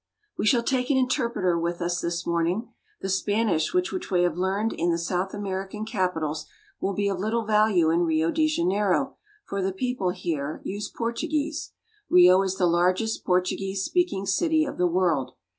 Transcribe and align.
WE 0.35 0.47
shall 0.47 0.63
take 0.63 0.89
an 0.89 0.97
interpreter 0.97 1.59
with 1.59 1.79
us 1.79 2.01
this 2.01 2.25
morning. 2.25 2.69
The 3.01 3.07
Spanish 3.09 3.71
which 3.71 3.91
we 4.09 4.23
have 4.23 4.35
learned 4.35 4.73
in 4.73 4.89
the 4.89 4.97
South 4.97 5.31
American 5.31 5.85
capitals 5.85 6.47
will 6.79 6.95
be 6.95 7.07
of 7.07 7.19
little 7.19 7.45
value 7.45 7.91
in 7.91 7.99
Rio 7.99 8.31
de 8.31 8.47
Janeiro, 8.47 9.17
for 9.45 9.61
the 9.61 9.71
people 9.71 10.09
here 10.09 10.59
use 10.65 10.89
Portuguese. 10.89 11.73
Rio 12.09 12.41
is 12.41 12.55
the 12.55 12.65
largest 12.65 13.23
Portuguese 13.23 13.83
speaking 13.85 14.25
city 14.25 14.65
of 14.65 14.79
the 14.79 14.87
world. 14.87 15.33